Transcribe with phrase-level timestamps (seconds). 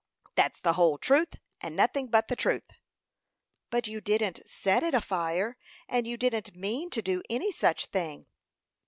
[0.33, 2.71] That's the whole truth, and nothing but the truth."
[3.69, 8.25] "But you didn't set it afire, and you didn't mean to do any such thing."